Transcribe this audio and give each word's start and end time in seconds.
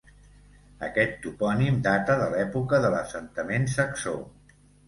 Aquest 0.87 1.13
topònim 1.25 1.77
data 1.89 2.17
de 2.23 2.31
l'època 2.33 2.83
de 2.87 2.93
l'assentament 2.97 3.73
saxó. 3.79 4.19